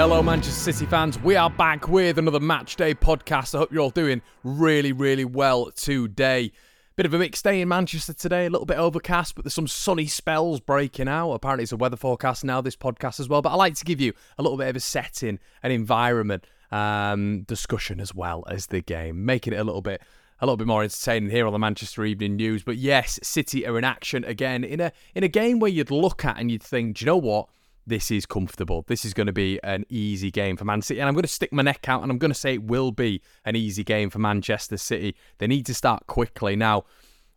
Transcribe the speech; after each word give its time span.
Hello, 0.00 0.22
Manchester 0.22 0.72
City 0.72 0.86
fans. 0.86 1.18
We 1.18 1.36
are 1.36 1.50
back 1.50 1.86
with 1.86 2.16
another 2.16 2.40
match 2.40 2.76
day 2.76 2.94
podcast. 2.94 3.54
I 3.54 3.58
hope 3.58 3.70
you're 3.70 3.82
all 3.82 3.90
doing 3.90 4.22
really, 4.42 4.92
really 4.92 5.26
well 5.26 5.70
today. 5.72 6.52
Bit 6.96 7.04
of 7.04 7.12
a 7.12 7.18
mixed 7.18 7.44
day 7.44 7.60
in 7.60 7.68
Manchester 7.68 8.14
today, 8.14 8.46
a 8.46 8.50
little 8.50 8.64
bit 8.64 8.78
overcast, 8.78 9.34
but 9.34 9.44
there's 9.44 9.52
some 9.52 9.66
sunny 9.66 10.06
spells 10.06 10.58
breaking 10.58 11.06
out. 11.06 11.32
Apparently, 11.32 11.64
it's 11.64 11.72
a 11.72 11.76
weather 11.76 11.98
forecast 11.98 12.44
now, 12.44 12.62
this 12.62 12.76
podcast 12.76 13.20
as 13.20 13.28
well. 13.28 13.42
But 13.42 13.50
I 13.50 13.56
like 13.56 13.74
to 13.74 13.84
give 13.84 14.00
you 14.00 14.14
a 14.38 14.42
little 14.42 14.56
bit 14.56 14.68
of 14.68 14.76
a 14.76 14.80
setting, 14.80 15.38
an 15.62 15.70
environment, 15.70 16.46
um, 16.72 17.42
discussion 17.42 18.00
as 18.00 18.14
well 18.14 18.42
as 18.48 18.68
the 18.68 18.80
game, 18.80 19.26
making 19.26 19.52
it 19.52 19.58
a 19.58 19.64
little 19.64 19.82
bit 19.82 20.00
a 20.40 20.46
little 20.46 20.56
bit 20.56 20.66
more 20.66 20.82
entertaining 20.82 21.28
here 21.28 21.46
on 21.46 21.52
the 21.52 21.58
Manchester 21.58 22.06
Evening 22.06 22.36
News. 22.36 22.62
But 22.62 22.78
yes, 22.78 23.20
City 23.22 23.66
are 23.66 23.76
in 23.76 23.84
action 23.84 24.24
again 24.24 24.64
in 24.64 24.80
a 24.80 24.92
in 25.14 25.24
a 25.24 25.28
game 25.28 25.58
where 25.58 25.70
you'd 25.70 25.90
look 25.90 26.24
at 26.24 26.38
and 26.38 26.50
you'd 26.50 26.62
think, 26.62 26.96
do 26.96 27.04
you 27.04 27.06
know 27.06 27.18
what? 27.18 27.50
This 27.90 28.12
is 28.12 28.24
comfortable. 28.24 28.84
This 28.86 29.04
is 29.04 29.12
going 29.12 29.26
to 29.26 29.32
be 29.32 29.58
an 29.64 29.84
easy 29.88 30.30
game 30.30 30.56
for 30.56 30.64
Man 30.64 30.80
City. 30.80 31.00
And 31.00 31.08
I'm 31.08 31.14
going 31.14 31.24
to 31.24 31.28
stick 31.28 31.52
my 31.52 31.64
neck 31.64 31.88
out 31.88 32.04
and 32.04 32.12
I'm 32.12 32.18
going 32.18 32.30
to 32.30 32.38
say 32.38 32.54
it 32.54 32.62
will 32.62 32.92
be 32.92 33.20
an 33.44 33.56
easy 33.56 33.82
game 33.82 34.10
for 34.10 34.20
Manchester 34.20 34.76
City. 34.76 35.16
They 35.38 35.48
need 35.48 35.66
to 35.66 35.74
start 35.74 36.06
quickly. 36.06 36.54
Now, 36.54 36.84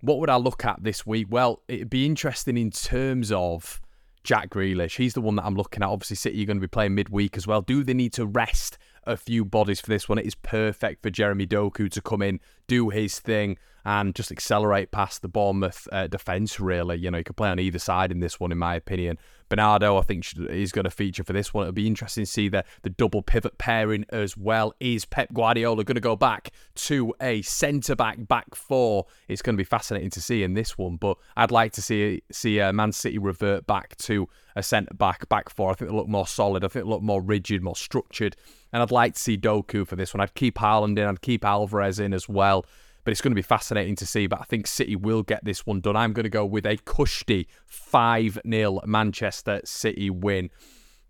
what 0.02 0.20
would 0.20 0.30
I 0.30 0.36
look 0.36 0.64
at 0.64 0.84
this 0.84 1.08
week? 1.08 1.26
Well, 1.32 1.64
it'd 1.68 1.90
be 1.90 2.06
interesting 2.06 2.56
in 2.56 2.70
terms 2.70 3.32
of 3.32 3.82
Jack 4.24 4.52
Grealish. 4.52 4.98
He's 4.98 5.16
the 5.16 5.22
one 5.22 5.38
that 5.38 5.46
I'm 5.46 5.56
looking 5.56 5.82
at. 5.82 5.90
Obviously, 5.90 6.18
City 6.18 6.44
are 6.44 6.46
going 6.46 6.58
to 6.58 6.62
be 6.62 6.68
playing 6.68 6.94
midweek 6.94 7.36
as 7.36 7.48
well. 7.48 7.62
Do 7.62 7.84
they 7.84 7.96
need 7.96 8.14
to 8.14 8.28
rest 8.28 8.78
a 9.06 9.18
few 9.18 9.46
bodies 9.46 9.80
for 9.80 9.88
this 9.88 10.08
one? 10.08 10.18
It 10.18 10.26
is 10.26 10.36
perfect 10.36 11.04
for 11.04 11.10
Jeremy 11.10 11.48
Doku 11.48 11.90
to 11.92 12.02
come 12.02 12.22
in, 12.22 12.40
do 12.68 12.90
his 12.90 13.20
thing, 13.20 13.58
and 13.86 14.16
just 14.16 14.32
accelerate 14.32 14.92
past 14.92 15.22
the 15.22 15.28
Bournemouth 15.28 15.88
uh, 15.92 16.08
defence, 16.08 16.60
really. 16.60 16.98
You 16.98 17.12
know, 17.12 17.18
he 17.18 17.24
could 17.24 17.36
play 17.36 17.50
on 17.50 17.60
either 17.60 17.80
side 17.80 18.12
in 18.12 18.20
this 18.20 18.40
one, 18.40 18.52
in 18.52 18.58
my 18.58 18.76
opinion. 18.76 19.18
Bernardo, 19.50 19.98
I 19.98 20.02
think, 20.02 20.26
is 20.50 20.72
going 20.72 20.86
to 20.86 20.90
feature 20.90 21.24
for 21.24 21.34
this 21.34 21.54
one. 21.54 21.64
It'll 21.64 21.74
be 21.74 21.86
interesting 21.86 22.24
to 22.24 22.32
see 22.32 22.48
the, 22.48 22.64
the 22.82 22.90
double 22.90 23.22
pivot 23.22 23.58
pairing 23.58 24.06
as 24.10 24.38
well. 24.38 24.74
Is 24.80 25.06
Pep 25.06 25.34
Guardiola 25.34 25.84
going 25.84 25.96
to 25.96 26.02
go 26.02 26.16
back 26.16 26.52
to 26.76 27.14
a 27.22 27.42
centre 27.44 27.96
back 27.96 28.26
back 28.28 28.56
four? 28.56 29.06
It's 29.28 29.42
going 29.42 29.56
to 29.56 29.62
be 29.62 29.66
fascinating 29.66 30.10
to 30.12 30.22
see 30.22 30.44
in 30.44 30.54
this 30.54 30.78
one, 30.78 30.96
but 30.96 31.18
I'd 31.36 31.52
like 31.52 31.74
to 31.74 31.82
see 31.82 32.24
see 32.32 32.60
uh, 32.62 32.74
Man 32.74 32.94
City 32.94 33.18
revert 33.18 33.68
back 33.68 33.98
to 33.98 34.28
a 34.56 34.64
centre 34.64 34.94
back 34.94 35.28
back 35.30 35.50
four. 35.50 35.72
I 35.72 35.74
think 35.74 35.92
they 35.92 35.98
look 35.98 36.08
more 36.08 36.28
solid. 36.28 36.64
I 36.64 36.68
think 36.68 36.86
they 36.86 36.90
look 36.90 37.04
more 37.04 37.22
rigid, 37.22 37.62
more 37.62 37.76
structured. 37.76 38.36
And 38.74 38.82
I'd 38.82 38.92
like 38.92 39.14
to 39.14 39.20
see 39.20 39.38
Doku 39.38 39.88
for 39.88 39.96
this 39.96 40.14
one. 40.14 40.20
I'd 40.20 40.34
keep 40.34 40.56
Haaland 40.56 40.98
in. 40.98 41.06
I'd 41.06 41.22
keep 41.22 41.46
Alvarez 41.46 42.00
in 42.00 42.14
as 42.14 42.28
well 42.28 42.66
but 43.04 43.12
it's 43.12 43.22
going 43.22 43.32
to 43.32 43.36
be 43.36 43.42
fascinating 43.42 43.96
to 43.98 44.06
see. 44.06 44.28
But 44.28 44.42
I 44.42 44.44
think 44.46 44.68
City 44.68 44.96
will 44.96 45.24
get 45.24 45.44
this 45.44 45.66
one 45.66 45.82
done. 45.82 45.96
I'm 45.96 46.14
going 46.14 46.24
to 46.24 46.30
go 46.30 46.46
with 46.46 46.66
a 46.66 46.78
cushy 46.78 47.48
5 47.66 48.40
0 48.50 48.80
Manchester 48.86 49.62
City 49.66 50.10
win. 50.10 50.50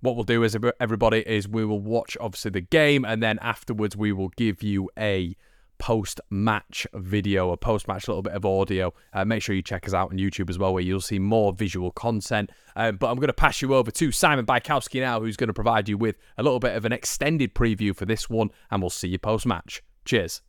What 0.01 0.15
we'll 0.15 0.23
do 0.25 0.43
is 0.43 0.57
everybody 0.79 1.19
is 1.19 1.47
we 1.47 1.63
will 1.63 1.79
watch 1.79 2.17
obviously 2.19 2.51
the 2.51 2.61
game 2.61 3.05
and 3.05 3.23
then 3.23 3.39
afterwards 3.41 3.95
we 3.95 4.11
will 4.11 4.29
give 4.29 4.61
you 4.61 4.89
a 4.97 5.35
post 5.83 6.21
match 6.29 6.87
video, 6.93 7.51
a 7.51 7.57
post 7.57 7.89
match 7.89 8.07
little 8.07 8.21
bit 8.21 8.31
of 8.31 8.45
audio. 8.45 8.93
Uh, 9.11 9.25
make 9.25 9.41
sure 9.41 9.53
you 9.53 9.61
check 9.61 9.85
us 9.85 9.93
out 9.93 10.11
on 10.11 10.17
YouTube 10.17 10.49
as 10.49 10.57
well, 10.57 10.73
where 10.73 10.81
you'll 10.81 11.01
see 11.01 11.19
more 11.19 11.51
visual 11.51 11.91
content. 11.91 12.49
Um, 12.77 12.95
but 12.95 13.09
I'm 13.09 13.17
going 13.17 13.27
to 13.27 13.33
pass 13.33 13.61
you 13.61 13.75
over 13.75 13.91
to 13.91 14.11
Simon 14.13 14.45
Bajkowski 14.45 15.01
now, 15.01 15.19
who's 15.19 15.35
going 15.35 15.49
to 15.49 15.53
provide 15.53 15.89
you 15.89 15.97
with 15.97 16.15
a 16.37 16.43
little 16.43 16.61
bit 16.61 16.77
of 16.77 16.85
an 16.85 16.93
extended 16.93 17.53
preview 17.53 17.93
for 17.93 18.05
this 18.05 18.29
one, 18.29 18.49
and 18.71 18.81
we'll 18.81 18.91
see 18.91 19.09
you 19.09 19.19
post 19.19 19.45
match. 19.45 19.83
Cheers 20.05 20.41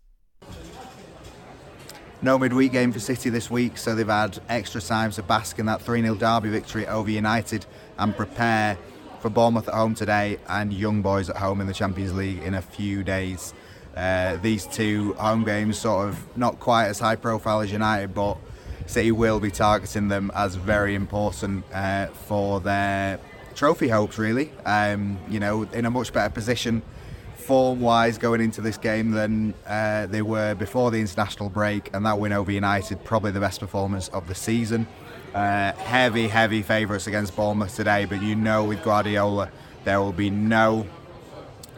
no 2.23 2.39
midweek 2.39 2.73
game 2.73 2.93
for 2.93 3.01
City 3.01 3.29
this 3.29 3.51
week, 3.51 3.77
so 3.77 3.95
they've 3.95 4.07
had 4.07 4.39
extra 4.49 4.81
time 4.81 5.11
to 5.11 5.23
bask 5.23 5.59
in 5.59 5.67
that 5.67 5.83
3 5.83 6.01
0 6.01 6.15
derby 6.15 6.49
victory 6.49 6.87
over 6.87 7.11
United 7.11 7.67
and 7.99 8.17
prepare 8.17 8.79
for 9.21 9.31
Bournemouth 9.31 9.69
at 9.69 9.75
home 9.75 9.95
today 9.95 10.39
and 10.49 10.73
Young 10.73 11.03
Boys 11.03 11.29
at 11.29 11.37
home 11.37 11.61
in 11.61 11.67
the 11.67 11.75
Champions 11.75 12.15
League 12.15 12.43
in 12.43 12.55
a 12.55 12.63
few 12.63 13.03
days. 13.03 13.53
Uh, 13.97 14.37
these 14.37 14.67
two 14.67 15.15
home 15.15 15.45
games, 15.45 15.79
sort 15.79 16.09
of 16.09 16.37
not 16.37 16.59
quite 16.59 16.87
as 16.87 16.99
high 16.99 17.17
profile 17.17 17.61
as 17.61 17.71
United, 17.71 18.15
but 18.15 18.37
City 18.87 19.13
will 19.13 19.41
be 19.41 19.51
targeting 19.51 20.09
them 20.09 20.31
as 20.35 20.57
very 20.57 20.95
important 20.95 21.65
uh, 21.73 22.07
for 22.07 22.61
their 22.61 23.19
trophy 23.55 23.89
hopes, 23.89 24.19
really. 24.19 24.51
Um, 24.67 25.19
you 25.29 25.41
know, 25.41 25.63
in 25.63 25.87
a 25.87 25.91
much 25.91 26.13
better 26.13 26.33
position 26.33 26.83
form 27.45 27.81
wise 27.81 28.17
going 28.17 28.41
into 28.41 28.63
this 28.63 28.79
game 28.79 29.11
than 29.11 29.53
uh, 29.67 30.07
they 30.07 30.23
were 30.23 30.55
before 30.55 30.91
the 30.91 30.99
international 30.99 31.49
break, 31.49 31.95
and 31.95 32.05
that 32.07 32.19
win 32.19 32.33
over 32.33 32.51
United 32.51 33.05
probably 33.05 33.31
the 33.31 33.41
best 33.41 33.61
performance 33.61 34.09
of 34.09 34.27
the 34.29 34.35
season. 34.35 34.87
Uh, 35.35 35.73
heavy, 35.73 36.29
heavy 36.29 36.63
favourites 36.63 37.07
against 37.07 37.37
Bournemouth 37.37 37.75
today, 37.75 38.07
but 38.07 38.23
you 38.23 38.35
know 38.35 38.65
with 38.65 38.83
Guardiola 38.83 39.51
there 39.85 40.01
will 40.01 40.13
be 40.13 40.31
no 40.31 40.87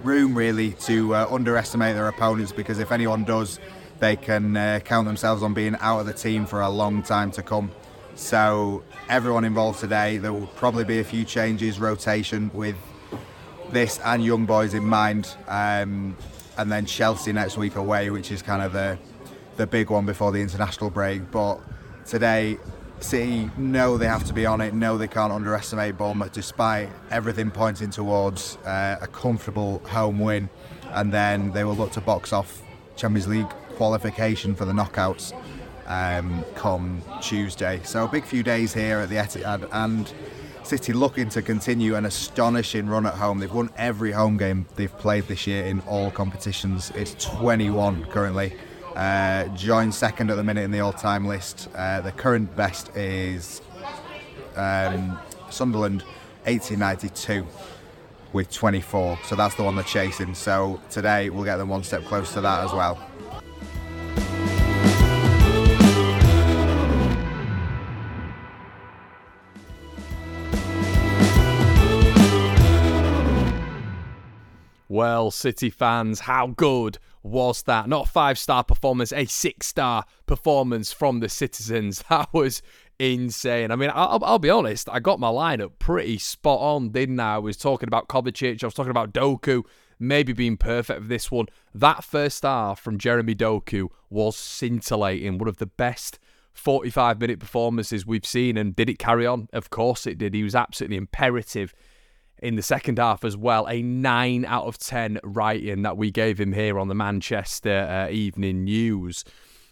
room 0.02 0.36
really 0.36 0.72
to 0.72 1.14
uh, 1.14 1.26
underestimate 1.30 1.94
their 1.94 2.08
opponents 2.08 2.52
because 2.52 2.78
if 2.78 2.92
anyone 2.92 3.24
does, 3.24 3.58
they 3.98 4.16
can 4.16 4.56
uh, 4.56 4.80
count 4.84 5.06
themselves 5.06 5.42
on 5.42 5.54
being 5.54 5.76
out 5.80 6.00
of 6.00 6.06
the 6.06 6.12
team 6.12 6.46
for 6.46 6.60
a 6.60 6.68
long 6.68 7.02
time 7.02 7.30
to 7.32 7.42
come. 7.42 7.70
So 8.14 8.82
everyone 9.08 9.44
involved 9.44 9.80
today, 9.80 10.18
there 10.18 10.32
will 10.32 10.46
probably 10.48 10.84
be 10.84 11.00
a 11.00 11.04
few 11.04 11.24
changes, 11.24 11.78
rotation 11.78 12.50
with 12.54 12.76
this 13.70 13.98
and 14.04 14.24
young 14.24 14.46
boys 14.46 14.74
in 14.74 14.84
mind, 14.84 15.34
um, 15.48 16.16
and 16.56 16.72
then 16.72 16.86
Chelsea 16.86 17.32
next 17.32 17.56
week 17.56 17.76
away, 17.76 18.10
which 18.10 18.30
is 18.30 18.42
kind 18.42 18.62
of 18.62 18.72
the 18.72 18.98
the 19.56 19.66
big 19.66 19.88
one 19.88 20.04
before 20.04 20.32
the 20.32 20.40
international 20.40 20.90
break. 20.90 21.30
But 21.30 21.60
today, 22.04 22.58
City 23.00 23.50
know 23.56 23.98
they 23.98 24.06
have 24.06 24.24
to 24.24 24.32
be 24.32 24.46
on 24.46 24.60
it, 24.60 24.74
know 24.74 24.96
they 24.96 25.08
can't 25.08 25.32
underestimate 25.32 25.96
Bournemouth, 25.98 26.32
despite 26.32 26.88
everything 27.10 27.50
pointing 27.50 27.90
towards 27.90 28.56
uh, 28.64 28.96
a 29.00 29.06
comfortable 29.06 29.80
home 29.86 30.18
win, 30.18 30.48
and 30.90 31.12
then 31.12 31.52
they 31.52 31.64
will 31.64 31.76
look 31.76 31.92
to 31.92 32.00
box 32.00 32.32
off 32.32 32.62
Champions 32.96 33.28
League 33.28 33.48
qualification 33.76 34.54
for 34.54 34.64
the 34.64 34.72
knockouts 34.72 35.32
um, 35.86 36.44
come 36.54 37.02
Tuesday. 37.20 37.80
So 37.84 38.04
a 38.04 38.08
big 38.08 38.24
few 38.24 38.42
days 38.42 38.72
here 38.72 38.98
at 38.98 39.08
the 39.08 39.16
Etihad 39.16 39.68
and 39.72 40.12
City 40.62 40.92
looking 40.92 41.28
to 41.28 41.42
continue 41.42 41.94
an 41.94 42.06
astonishing 42.06 42.88
run 42.88 43.06
at 43.06 43.14
home. 43.14 43.38
They've 43.38 43.52
won 43.52 43.70
every 43.76 44.10
home 44.10 44.36
game 44.36 44.66
they've 44.74 44.98
played 44.98 45.28
this 45.28 45.46
year 45.46 45.64
in 45.64 45.80
all 45.80 46.10
competitions. 46.10 46.90
It's 46.96 47.14
21 47.24 48.06
currently. 48.06 48.56
Uh, 48.96 49.46
joined 49.48 49.94
second 49.94 50.30
at 50.30 50.36
the 50.36 50.42
minute 50.42 50.62
in 50.62 50.70
the 50.70 50.80
all-time 50.80 51.26
list. 51.26 51.68
Uh, 51.74 52.00
the 52.00 52.12
current 52.12 52.56
best 52.56 52.88
is 52.96 53.60
um, 54.56 55.18
Sunderland, 55.50 56.00
1892 56.44 57.46
with 58.32 58.50
24. 58.50 59.18
So 59.24 59.36
that's 59.36 59.54
the 59.54 59.64
one 59.64 59.74
they're 59.74 59.84
chasing. 59.84 60.34
So 60.34 60.80
today 60.88 61.28
we'll 61.28 61.44
get 61.44 61.58
them 61.58 61.68
one 61.68 61.84
step 61.84 62.04
closer 62.04 62.36
to 62.36 62.40
that 62.40 62.64
as 62.64 62.72
well. 62.72 62.98
Well, 74.88 75.30
City 75.30 75.68
fans, 75.68 76.20
how 76.20 76.46
good 76.46 76.96
was 77.26 77.62
that? 77.62 77.88
Not 77.88 78.06
a 78.06 78.10
five 78.10 78.38
star 78.38 78.64
performance, 78.64 79.12
a 79.12 79.26
six 79.26 79.66
star 79.66 80.04
performance 80.26 80.92
from 80.92 81.20
the 81.20 81.28
citizens. 81.28 82.04
That 82.10 82.32
was 82.32 82.62
insane. 82.98 83.70
I 83.70 83.76
mean, 83.76 83.90
I'll, 83.92 84.22
I'll, 84.22 84.38
be 84.38 84.50
honest, 84.50 84.88
I 84.90 85.00
got 85.00 85.20
my 85.20 85.28
lineup 85.28 85.72
pretty 85.78 86.18
spot 86.18 86.60
on, 86.60 86.90
didn't 86.90 87.20
I? 87.20 87.34
I 87.34 87.38
was 87.38 87.56
talking 87.56 87.88
about 87.88 88.08
Kovacic, 88.08 88.62
I 88.62 88.66
was 88.66 88.74
talking 88.74 88.90
about 88.90 89.12
Doku, 89.12 89.64
maybe 89.98 90.32
being 90.32 90.56
perfect 90.56 91.02
for 91.02 91.08
this 91.08 91.30
one. 91.30 91.46
That 91.74 92.04
first 92.04 92.38
star 92.38 92.76
from 92.76 92.98
Jeremy 92.98 93.34
Doku 93.34 93.88
was 94.08 94.36
scintillating, 94.36 95.38
one 95.38 95.48
of 95.48 95.58
the 95.58 95.66
best 95.66 96.18
45 96.54 97.20
minute 97.20 97.38
performances 97.38 98.06
we've 98.06 98.26
seen. 98.26 98.56
And 98.56 98.74
did 98.74 98.88
it 98.88 98.98
carry 98.98 99.26
on? 99.26 99.48
Of 99.52 99.70
course 99.70 100.06
it 100.06 100.18
did. 100.18 100.34
He 100.34 100.42
was 100.42 100.54
absolutely 100.54 100.96
imperative 100.96 101.74
in 102.42 102.56
the 102.56 102.62
second 102.62 102.98
half 102.98 103.24
as 103.24 103.36
well. 103.36 103.66
A 103.68 103.82
9 103.82 104.44
out 104.44 104.64
of 104.64 104.78
10 104.78 105.20
writing 105.22 105.82
that 105.82 105.96
we 105.96 106.10
gave 106.10 106.38
him 106.38 106.52
here 106.52 106.78
on 106.78 106.88
the 106.88 106.94
Manchester 106.94 107.86
uh, 107.88 108.10
Evening 108.10 108.64
News. 108.64 109.24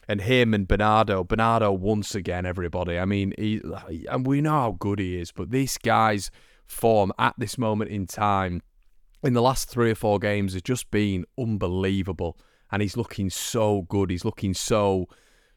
And 0.07 0.21
him 0.21 0.53
and 0.53 0.69
Bernardo. 0.69 1.25
Bernardo, 1.25 1.73
once 1.73 2.15
again, 2.15 2.45
everybody. 2.45 2.99
I 2.99 3.07
mean, 3.07 3.33
he, 3.39 3.63
and 4.11 4.27
we 4.27 4.43
know 4.43 4.51
how 4.51 4.77
good 4.79 4.99
he 4.99 5.19
is, 5.19 5.33
but 5.33 5.51
this 5.51 5.79
guy's 5.79 6.31
form 6.67 7.11
at 7.19 7.35
this 7.39 7.57
moment 7.57 7.91
in 7.91 8.07
time, 8.07 8.61
in 9.23 9.33
the 9.33 9.41
last 9.41 9.71
three 9.71 9.91
or 9.91 9.95
four 9.95 10.19
games, 10.19 10.53
has 10.53 10.61
just 10.61 10.91
been 10.91 11.25
unbelievable. 11.39 12.37
And 12.71 12.83
he's 12.83 12.99
looking 12.99 13.31
so 13.31 13.83
good. 13.83 14.11
He's 14.11 14.27
looking 14.27 14.53
so 14.53 15.07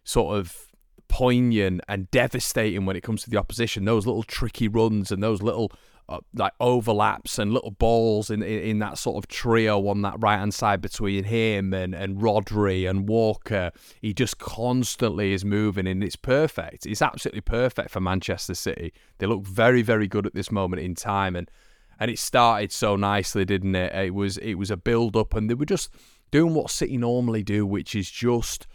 sort 0.06 0.38
of 0.38 0.67
poignant 1.08 1.82
and 1.88 2.10
devastating 2.12 2.86
when 2.86 2.96
it 2.96 3.02
comes 3.02 3.24
to 3.24 3.30
the 3.30 3.38
opposition. 3.38 3.86
Those 3.86 4.06
little 4.06 4.24
tricky 4.24 4.68
runs 4.68 5.12
and 5.12 5.22
those 5.22 5.42
little 5.42 5.72
uh, 6.10 6.20
like 6.34 6.54
overlaps 6.62 7.38
and 7.38 7.54
little 7.54 7.72
balls 7.72 8.30
in, 8.30 8.42
in, 8.42 8.60
in 8.60 8.80
that 8.80 8.98
sort 8.98 9.18
of 9.18 9.28
trio 9.28 9.88
on 9.90 10.02
that 10.04 10.16
right 10.20 10.38
hand 10.38 10.54
side 10.54 10.80
between 10.82 11.26
him 11.26 11.74
and 11.74 11.94
and 11.94 12.18
Rodri 12.18 12.90
and 12.90 13.10
Walker. 13.10 13.72
He 14.02 14.14
just 14.14 14.38
constantly 14.38 15.34
is 15.34 15.44
moving, 15.44 15.86
and 15.86 16.04
it's 16.04 16.16
perfect. 16.16 16.86
It's 16.86 17.02
absolutely 17.02 17.42
perfect 17.42 17.90
for 17.90 18.00
Manchester 18.00 18.56
City. 18.56 18.94
They 19.18 19.28
look 19.28 19.46
very 19.46 19.82
very 19.82 20.08
good 20.08 20.26
at 20.26 20.34
this 20.34 20.50
moment 20.50 20.82
in 20.82 20.96
time, 20.96 21.36
and 21.36 21.52
and 22.00 22.10
it 22.10 22.20
started 22.20 22.72
so 22.72 22.96
nicely, 22.96 23.44
didn't 23.44 23.76
it? 23.76 23.94
It 23.94 24.14
was 24.14 24.38
it 24.38 24.56
was 24.56 24.72
a 24.72 24.78
build 24.78 25.18
up, 25.18 25.34
and 25.34 25.50
they 25.50 25.56
were 25.56 25.66
just 25.66 25.90
doing 26.32 26.54
what 26.54 26.72
City 26.72 26.98
normally 26.98 27.44
do, 27.44 27.66
which 27.66 27.96
is 27.96 28.10
just 28.10 28.66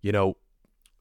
you 0.00 0.10
know 0.10 0.36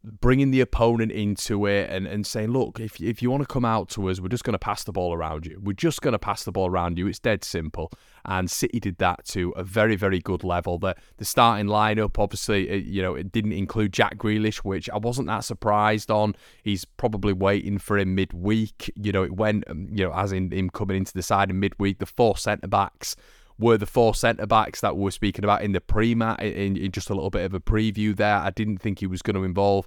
bringing 0.04 0.52
the 0.52 0.62
opponent 0.62 1.12
into 1.12 1.66
it 1.66 1.90
and, 1.90 2.08
and 2.08 2.26
saying, 2.26 2.50
look, 2.50 2.80
if, 2.80 3.02
if 3.02 3.22
you 3.22 3.30
want 3.30 3.42
to 3.42 3.48
come 3.48 3.66
out 3.66 3.90
to 3.90 4.10
us, 4.10 4.22
we're 4.22 4.30
just 4.30 4.46
going 4.46 4.54
to 4.54 4.60
pass 4.60 4.84
the 4.84 4.94
ball 4.94 5.14
around 5.14 5.46
you. 5.46 5.60
We're 5.62 5.74
just 5.74 6.02
going 6.02 6.14
to 6.14 6.20
pass 6.20 6.44
the 6.44 6.52
ball 6.54 6.70
around 6.70 6.98
you. 6.98 7.08
It's 7.08 7.20
dead 7.20 7.44
simple. 7.44 7.92
And 8.26 8.50
City 8.50 8.80
did 8.80 8.98
that 9.00 9.26
to 9.28 9.52
a 9.52 9.64
very, 9.64 9.98
very 9.98 10.20
good 10.20 10.44
level. 10.44 10.80
The, 10.80 10.96
the 11.18 11.26
starting 11.26 11.68
lineup, 11.68 12.18
obviously, 12.18 12.70
it, 12.70 12.86
you 12.86 13.02
know, 13.02 13.16
it 13.16 13.32
didn't 13.32 13.52
include 13.52 13.92
Jack 13.92 14.18
Grealish, 14.18 14.58
which 14.58 14.90
I 14.90 14.98
wasn't 14.98 15.28
that 15.28 15.44
surprised 15.44 16.10
on. 16.10 16.36
He's 16.64 16.86
probably 16.86 17.34
waiting 17.34 17.78
for 17.78 17.98
him 17.98 18.16
midweek. 18.16 18.92
You 18.96 19.12
know, 19.12 19.24
it 19.24 19.36
went, 19.36 19.66
um, 19.70 19.88
you 19.92 20.06
know, 20.06 20.14
as 20.14 20.32
in 20.32 20.52
him 20.52 20.70
coming 20.70 20.96
into 20.96 21.14
the 21.14 21.24
side 21.24 21.50
in 21.50 21.60
midweek, 21.60 22.00
the 22.00 22.06
four 22.06 22.38
centre 22.38 22.68
backs 22.68 23.18
were 23.60 23.78
the 23.78 23.86
four 23.86 24.16
centre 24.16 24.48
backs 24.48 24.82
that 24.82 24.96
we 24.96 25.04
were 25.04 25.12
speaking 25.12 25.44
about 25.44 25.62
in 25.62 25.74
the 25.74 25.82
pre-mat 25.82 26.42
in, 26.42 26.78
in, 26.78 26.92
just 26.92 27.10
a 27.10 27.14
little 27.14 27.30
bit 27.30 27.44
of 27.44 27.54
a 27.54 27.60
preview 27.60 28.16
there. 28.16 28.38
I 28.38 28.50
didn't 28.50 28.78
think 28.78 29.00
he 29.00 29.08
was 29.08 29.22
going 29.22 29.36
to 29.36 29.44
involve 29.44 29.86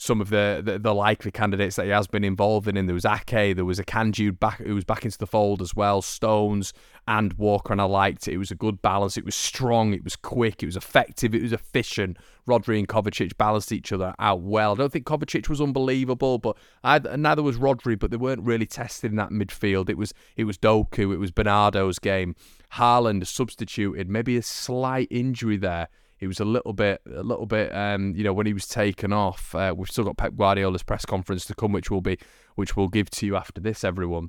some 0.00 0.22
of 0.22 0.30
the, 0.30 0.62
the, 0.64 0.78
the 0.78 0.94
likely 0.94 1.30
candidates 1.30 1.76
that 1.76 1.84
he 1.84 1.90
has 1.90 2.06
been 2.06 2.24
involved 2.24 2.66
in. 2.66 2.86
There 2.86 2.94
was 2.94 3.04
Ake, 3.04 3.54
there 3.54 3.66
was 3.66 3.78
a 3.78 3.84
Akanji 3.84 4.36
back 4.40 4.56
who 4.56 4.74
was 4.74 4.84
back 4.84 5.04
into 5.04 5.18
the 5.18 5.26
fold 5.26 5.60
as 5.60 5.76
well, 5.76 6.00
Stones 6.00 6.72
and 7.06 7.34
Walker, 7.34 7.74
and 7.74 7.82
I 7.82 7.84
liked 7.84 8.26
it. 8.26 8.32
It 8.32 8.38
was 8.38 8.50
a 8.50 8.54
good 8.54 8.80
balance. 8.80 9.18
It 9.18 9.26
was 9.26 9.34
strong, 9.34 9.92
it 9.92 10.02
was 10.02 10.16
quick, 10.16 10.62
it 10.62 10.66
was 10.66 10.76
effective, 10.76 11.34
it 11.34 11.42
was 11.42 11.52
efficient. 11.52 12.16
Rodri 12.48 12.78
and 12.78 12.88
Kovacic 12.88 13.36
balanced 13.36 13.72
each 13.72 13.92
other 13.92 14.14
out 14.18 14.40
well. 14.40 14.72
I 14.72 14.76
don't 14.76 14.90
think 14.90 15.04
Kovacic 15.04 15.50
was 15.50 15.60
unbelievable, 15.60 16.38
but 16.38 16.56
I, 16.82 16.98
neither 16.98 17.42
was 17.42 17.58
Rodri. 17.58 17.98
But 17.98 18.10
they 18.10 18.16
weren't 18.16 18.42
really 18.42 18.66
tested 18.66 19.10
in 19.10 19.18
that 19.18 19.28
midfield. 19.28 19.90
It 19.90 19.98
was 19.98 20.14
it 20.34 20.44
was 20.44 20.56
Doku, 20.56 21.12
it 21.12 21.18
was 21.18 21.30
Bernardo's 21.30 21.98
game. 21.98 22.36
Haaland 22.76 23.26
substituted, 23.26 24.08
maybe 24.08 24.38
a 24.38 24.42
slight 24.42 25.08
injury 25.10 25.58
there 25.58 25.88
he 26.20 26.26
was 26.26 26.38
a 26.38 26.44
little 26.44 26.74
bit, 26.74 27.00
a 27.06 27.22
little 27.22 27.46
bit, 27.46 27.74
um, 27.74 28.14
you 28.14 28.22
know, 28.22 28.34
when 28.34 28.44
he 28.46 28.52
was 28.52 28.68
taken 28.68 29.10
off. 29.10 29.54
Uh, 29.54 29.74
we've 29.74 29.88
still 29.88 30.04
got 30.04 30.18
Pep 30.18 30.34
Guardiola's 30.36 30.82
press 30.82 31.06
conference 31.06 31.46
to 31.46 31.54
come, 31.54 31.72
which 31.72 31.90
will 31.90 32.02
be, 32.02 32.18
which 32.56 32.76
we'll 32.76 32.88
give 32.88 33.08
to 33.10 33.26
you 33.26 33.36
after 33.36 33.58
this, 33.58 33.82
everyone. 33.84 34.28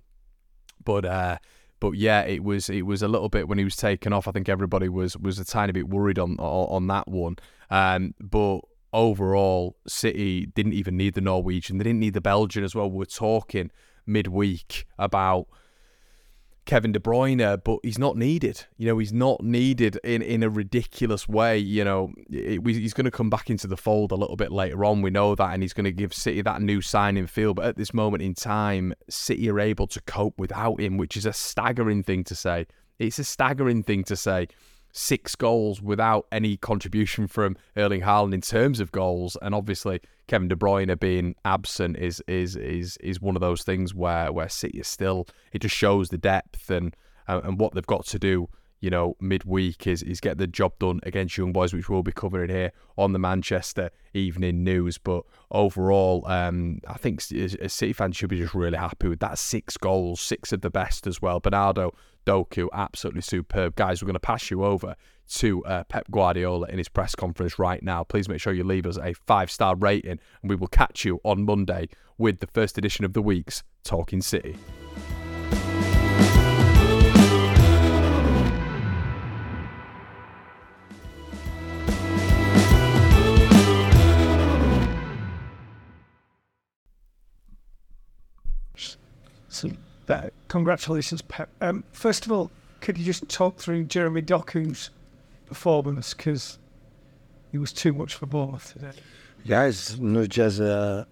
But, 0.83 1.03
uh, 1.03 1.37
but 1.81 1.91
yeah, 1.91 2.21
it 2.21 2.45
was, 2.45 2.69
it 2.69 2.83
was 2.83 3.01
a 3.01 3.09
little 3.09 3.27
bit 3.27 3.49
when 3.49 3.57
he 3.57 3.65
was 3.65 3.75
taken 3.75 4.13
off. 4.13 4.25
I 4.25 4.31
think 4.31 4.47
everybody 4.47 4.87
was 4.87 5.17
was 5.17 5.37
a 5.37 5.43
tiny 5.43 5.73
bit 5.73 5.89
worried 5.89 6.17
on 6.17 6.37
on, 6.39 6.87
that 6.87 7.09
one. 7.09 7.35
Um, 7.69 8.13
but 8.21 8.61
overall, 8.93 9.75
City 9.85 10.45
didn't 10.45 10.73
even 10.73 10.95
need 10.95 11.15
the 11.15 11.21
Norwegian. 11.21 11.77
They 11.77 11.83
didn't 11.83 11.99
need 11.99 12.13
the 12.13 12.21
Belgian 12.21 12.63
as 12.63 12.73
well. 12.73 12.89
We 12.89 12.99
we're 12.99 13.05
talking 13.05 13.69
midweek 14.05 14.85
about 14.97 15.47
Kevin 16.65 16.91
De 16.91 16.99
Bruyne, 16.99 17.61
but 17.63 17.79
he's 17.83 17.97
not 17.97 18.15
needed. 18.15 18.65
You 18.77 18.87
know, 18.87 18.97
he's 18.97 19.13
not 19.13 19.43
needed 19.43 19.99
in, 20.03 20.21
in 20.21 20.43
a 20.43 20.49
ridiculous 20.49 21.27
way. 21.27 21.57
You 21.57 21.83
know, 21.83 22.11
it, 22.29 22.65
he's 22.65 22.93
going 22.93 23.05
to 23.05 23.11
come 23.11 23.29
back 23.29 23.49
into 23.49 23.67
the 23.67 23.77
fold 23.77 24.11
a 24.11 24.15
little 24.15 24.35
bit 24.35 24.51
later 24.51 24.85
on. 24.85 25.01
We 25.01 25.09
know 25.09 25.35
that, 25.35 25.53
and 25.53 25.63
he's 25.63 25.73
going 25.73 25.85
to 25.85 25.91
give 25.91 26.13
City 26.13 26.41
that 26.41 26.61
new 26.61 26.81
signing 26.81 27.27
feel. 27.27 27.53
But 27.53 27.65
at 27.65 27.77
this 27.77 27.93
moment 27.93 28.23
in 28.23 28.35
time, 28.35 28.93
City 29.09 29.49
are 29.49 29.59
able 29.59 29.87
to 29.87 30.01
cope 30.01 30.37
without 30.37 30.79
him, 30.79 30.97
which 30.97 31.17
is 31.17 31.25
a 31.25 31.33
staggering 31.33 32.03
thing 32.03 32.23
to 32.25 32.35
say. 32.35 32.67
It's 32.99 33.19
a 33.19 33.23
staggering 33.23 33.83
thing 33.83 34.03
to 34.05 34.15
say 34.15 34.47
six 34.91 35.35
goals 35.35 35.81
without 35.81 36.27
any 36.31 36.57
contribution 36.57 37.27
from 37.27 37.57
Erling 37.75 38.01
Haaland 38.01 38.33
in 38.33 38.41
terms 38.41 38.79
of 38.79 38.91
goals, 38.91 39.37
and 39.41 39.55
obviously 39.55 40.01
Kevin 40.27 40.47
De 40.47 40.55
Bruyne 40.55 40.97
being 40.99 41.35
absent 41.45 41.97
is 41.97 42.21
is 42.27 42.55
is 42.55 42.97
is 42.97 43.21
one 43.21 43.35
of 43.35 43.41
those 43.41 43.63
things 43.63 43.93
where 43.93 44.31
where 44.31 44.49
City 44.49 44.79
is 44.79 44.87
still. 44.87 45.27
It 45.51 45.59
just 45.59 45.75
shows 45.75 46.09
the 46.09 46.17
depth 46.17 46.69
and 46.69 46.95
and 47.27 47.59
what 47.59 47.73
they've 47.73 47.85
got 47.85 48.05
to 48.07 48.19
do. 48.19 48.49
You 48.81 48.89
know, 48.89 49.15
midweek 49.19 49.85
is 49.85 50.01
is 50.01 50.19
get 50.19 50.39
the 50.39 50.47
job 50.47 50.73
done 50.79 50.99
against 51.03 51.37
Young 51.37 51.53
Boys, 51.53 51.73
which 51.73 51.87
we'll 51.87 52.03
be 52.03 52.11
covering 52.11 52.49
here 52.49 52.71
on 52.97 53.13
the 53.13 53.19
Manchester 53.19 53.91
Evening 54.13 54.63
News. 54.63 54.97
But 54.97 55.23
overall, 55.51 56.23
um, 56.27 56.79
I 56.87 56.95
think 56.95 57.21
a 57.31 57.69
City 57.69 57.93
fan 57.93 58.11
should 58.11 58.29
be 58.29 58.39
just 58.39 58.55
really 58.55 58.77
happy 58.77 59.07
with 59.07 59.19
that. 59.19 59.37
Six 59.37 59.77
goals, 59.77 60.19
six 60.19 60.51
of 60.51 60.61
the 60.61 60.71
best 60.71 61.05
as 61.05 61.21
well. 61.21 61.39
Bernardo 61.39 61.93
Doku, 62.25 62.67
absolutely 62.73 63.21
superb. 63.21 63.75
Guys, 63.75 64.01
we're 64.01 64.07
going 64.07 64.13
to 64.13 64.19
pass 64.19 64.49
you 64.49 64.63
over 64.65 64.95
to 65.35 65.63
uh, 65.65 65.83
Pep 65.85 66.09
Guardiola 66.11 66.67
in 66.67 66.77
his 66.77 66.89
press 66.89 67.15
conference 67.15 67.57
right 67.57 67.81
now. 67.81 68.03
Please 68.03 68.27
make 68.27 68.41
sure 68.41 68.51
you 68.51 68.63
leave 68.63 68.85
us 68.85 68.97
a 68.97 69.13
five 69.13 69.49
star 69.51 69.75
rating, 69.75 70.19
and 70.41 70.49
we 70.49 70.55
will 70.55 70.67
catch 70.67 71.05
you 71.05 71.19
on 71.23 71.45
Monday 71.45 71.87
with 72.17 72.39
the 72.39 72.47
first 72.47 72.77
edition 72.77 73.05
of 73.05 73.13
the 73.13 73.21
week's 73.21 73.63
Talking 73.83 74.21
City. 74.21 74.57
Congratulations, 90.51 91.21
Pep. 91.21 91.47
Um, 91.61 91.85
first 91.93 92.25
of 92.25 92.31
all, 92.33 92.51
could 92.81 92.97
you 92.97 93.05
just 93.05 93.29
talk 93.29 93.55
through 93.55 93.85
Jeremy 93.85 94.21
Doku's 94.21 94.89
performance 95.45 96.13
because 96.13 96.59
he 97.53 97.57
was 97.57 97.71
too 97.71 97.93
much 97.93 98.15
for 98.15 98.25
Bournemouth 98.25 98.73
today? 98.73 98.91
Yeah, 99.45 99.63
it's 99.63 99.97
not 99.97 100.27
just. 100.27 100.59
Uh, 100.59 101.05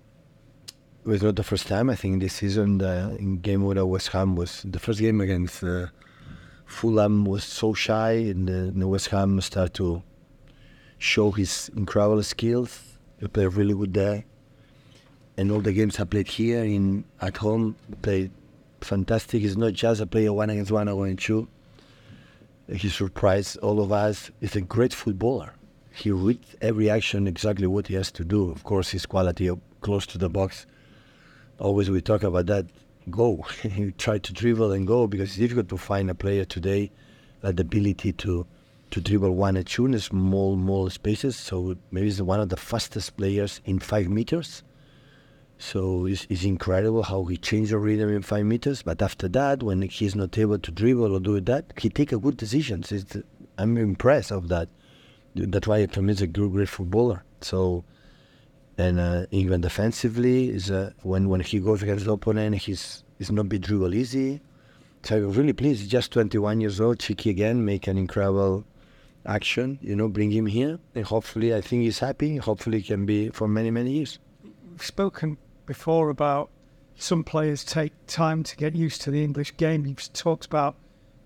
it 1.05 1.07
was 1.07 1.23
not 1.23 1.37
the 1.37 1.43
first 1.43 1.67
time. 1.67 1.89
I 1.89 1.95
think 1.95 2.19
this 2.21 2.33
season, 2.33 2.79
the 2.79 3.15
in 3.17 3.39
game 3.39 3.63
with 3.63 3.77
West 3.77 4.09
Ham 4.09 4.35
was 4.35 4.61
the 4.63 4.77
first 4.77 4.99
game 4.99 5.21
against 5.21 5.63
uh, 5.63 5.87
Fulham 6.65 7.23
was 7.23 7.45
so 7.45 7.73
shy, 7.73 8.11
and 8.11 8.45
the, 8.45 8.73
the 8.75 8.89
West 8.89 9.07
Ham 9.07 9.39
started 9.39 9.73
to 9.75 10.03
show 10.97 11.31
his 11.31 11.71
incredible 11.77 12.21
skills. 12.23 12.97
He 13.21 13.27
played 13.29 13.53
really 13.53 13.73
good 13.73 13.93
there, 13.93 14.25
and 15.37 15.49
all 15.49 15.61
the 15.61 15.71
games 15.71 15.97
I 15.97 16.03
played 16.03 16.27
here 16.27 16.61
in 16.61 17.05
at 17.21 17.37
home 17.37 17.77
played 18.01 18.31
fantastic. 18.81 19.41
He's 19.41 19.57
not 19.57 19.73
just 19.73 20.01
a 20.01 20.05
player 20.05 20.33
one 20.33 20.49
against 20.49 20.71
one 20.71 20.89
or 20.89 20.95
one 20.95 21.09
and 21.09 21.19
two. 21.19 21.47
He 22.71 22.89
surprised 22.89 23.57
all 23.57 23.81
of 23.81 23.91
us. 23.91 24.29
He's 24.39 24.55
a 24.55 24.61
great 24.61 24.93
footballer. 24.93 25.53
He 25.91 26.11
reads 26.11 26.55
every 26.61 26.89
action 26.89 27.27
exactly 27.27 27.67
what 27.67 27.87
he 27.87 27.95
has 27.95 28.11
to 28.13 28.23
do. 28.23 28.51
Of 28.51 28.63
course, 28.63 28.89
his 28.89 29.05
quality 29.05 29.49
close 29.81 30.05
to 30.07 30.17
the 30.17 30.29
box. 30.29 30.65
Always 31.59 31.89
we 31.89 32.01
talk 32.01 32.23
about 32.23 32.45
that. 32.45 32.67
Go. 33.09 33.45
he 33.63 33.91
try 33.91 34.19
to 34.19 34.33
dribble 34.33 34.71
and 34.71 34.85
go 34.85 35.07
because 35.07 35.29
it's 35.29 35.37
difficult 35.37 35.69
to 35.69 35.77
find 35.77 36.09
a 36.09 36.15
player 36.15 36.45
today 36.45 36.91
that 37.41 37.57
the 37.57 37.61
ability 37.61 38.13
to 38.13 38.45
to 38.91 39.01
dribble 39.01 39.35
one 39.35 39.55
and 39.55 39.67
two 39.67 39.85
in 39.85 39.99
small, 39.99 40.55
small 40.55 40.89
spaces. 40.89 41.35
So 41.35 41.75
maybe 41.91 42.07
he's 42.07 42.21
one 42.21 42.39
of 42.39 42.49
the 42.49 42.57
fastest 42.57 43.17
players 43.17 43.61
in 43.65 43.79
five 43.79 44.09
meters. 44.09 44.63
So 45.61 46.05
it's, 46.05 46.25
it's 46.29 46.45
incredible 46.45 47.03
how 47.03 47.25
he 47.25 47.35
changed 47.35 47.71
the 47.71 47.77
rhythm 47.77 48.09
in 48.09 48.21
five 48.21 48.45
meters. 48.45 48.81
But 48.81 49.01
after 49.01 49.27
that, 49.27 49.61
when 49.61 49.81
he's 49.81 50.15
not 50.15 50.37
able 50.37 50.57
to 50.57 50.71
dribble 50.71 51.13
or 51.13 51.19
do 51.19 51.39
that, 51.41 51.73
he 51.77 51.89
take 51.89 52.13
a 52.13 52.17
good 52.17 52.37
decisions. 52.37 52.93
It's, 52.93 53.17
I'm 53.57 53.77
impressed 53.77 54.31
of 54.31 54.47
that. 54.47 54.69
That's 55.35 55.67
why 55.67 55.85
to 55.85 56.01
me 56.01 56.13
he's 56.13 56.21
a 56.21 56.27
good, 56.27 56.53
great 56.53 56.69
footballer. 56.69 57.23
So, 57.41 57.83
and 58.77 58.99
uh, 59.01 59.25
even 59.31 59.59
defensively, 59.59 60.49
is 60.49 60.71
uh, 60.71 60.91
when 61.03 61.27
when 61.27 61.41
he 61.41 61.59
goes 61.59 61.83
against 61.83 62.05
the 62.05 62.13
opponent, 62.13 62.55
he's 62.55 63.03
he's 63.17 63.29
not 63.29 63.49
be 63.49 63.59
dribble 63.59 63.93
easy. 63.93 64.41
So 65.03 65.17
I'm 65.17 65.33
really 65.33 65.53
pleased. 65.53 65.81
He's 65.81 65.89
just 65.89 66.13
21 66.13 66.61
years 66.61 66.79
old. 66.79 66.99
Txiki 66.99 67.29
again, 67.29 67.63
make 67.63 67.87
an 67.87 67.97
incredible 67.97 68.65
action. 69.25 69.77
You 69.81 69.97
know, 69.97 70.07
bring 70.07 70.31
him 70.31 70.45
here, 70.45 70.79
and 70.95 71.05
hopefully, 71.05 71.53
I 71.53 71.59
think 71.59 71.83
he's 71.83 71.99
happy. 71.99 72.37
Hopefully, 72.37 72.79
he 72.79 72.83
can 72.83 73.05
be 73.05 73.29
for 73.29 73.47
many 73.47 73.71
many 73.71 73.91
years. 73.91 74.19
Spoken 74.79 75.37
before 75.69 76.09
about 76.09 76.49
some 76.95 77.23
players 77.23 77.63
take 77.63 77.93
time 78.07 78.41
to 78.41 78.57
get 78.57 78.75
used 78.75 79.03
to 79.03 79.11
the 79.11 79.23
English 79.23 79.55
game. 79.55 79.85
You've 79.85 80.11
talked 80.13 80.47
about 80.47 80.75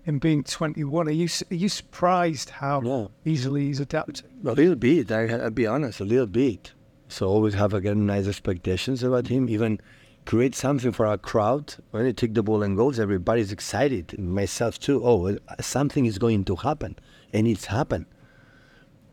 him 0.02 0.18
being 0.18 0.44
21. 0.44 1.08
Are 1.08 1.10
you 1.10 1.28
are 1.50 1.54
you 1.54 1.70
surprised 1.70 2.50
how 2.50 2.82
yeah. 2.82 3.06
easily 3.24 3.64
he's 3.64 3.80
adapting? 3.80 4.28
A 4.44 4.52
little 4.52 4.74
bit. 4.74 5.10
I, 5.10 5.28
I'll 5.28 5.50
be 5.50 5.66
honest, 5.66 6.00
a 6.00 6.04
little 6.04 6.26
bit. 6.26 6.72
So 7.08 7.26
always 7.26 7.54
have 7.54 7.72
again 7.72 8.04
nice 8.04 8.28
expectations 8.28 9.02
about 9.02 9.28
him. 9.28 9.48
Even 9.48 9.80
create 10.26 10.54
something 10.54 10.92
for 10.92 11.06
our 11.06 11.16
crowd. 11.16 11.74
When 11.90 12.04
he 12.04 12.12
take 12.12 12.34
the 12.34 12.42
ball 12.42 12.62
and 12.62 12.76
goes, 12.76 13.00
everybody's 13.00 13.50
excited. 13.50 14.18
Myself 14.18 14.78
too. 14.78 15.00
Oh, 15.02 15.38
something 15.62 16.04
is 16.04 16.18
going 16.18 16.44
to 16.44 16.56
happen, 16.56 16.98
and 17.32 17.46
it's 17.46 17.64
happened 17.64 18.04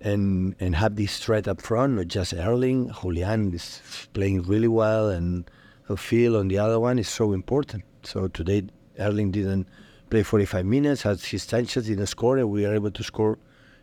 and 0.04 0.56
and 0.60 0.76
have 0.76 0.96
this 0.96 1.20
threat 1.20 1.48
up 1.48 1.62
front, 1.62 1.94
not 1.94 2.08
just 2.08 2.34
Erling. 2.34 2.92
Julian 3.02 3.54
is 3.54 3.82
playing 4.14 4.44
really 4.44 4.68
well, 4.68 5.10
and 5.10 5.50
Phil 5.96 6.36
on 6.38 6.48
the 6.48 6.58
other 6.58 6.80
one 6.80 7.00
is 7.00 7.08
so 7.08 7.34
important. 7.34 7.84
So 8.04 8.28
today, 8.28 8.64
Erling 9.00 9.32
didn't 9.32 9.68
play 10.10 10.24
45 10.24 10.66
minutes, 10.66 11.04
had 11.04 11.20
his 11.20 11.46
chances, 11.46 11.88
didn't 11.88 12.08
score, 12.08 12.38
and 12.38 12.50
we 12.50 12.66
are 12.66 12.74
able 12.74 12.92
to 12.92 13.04
score 13.04 13.38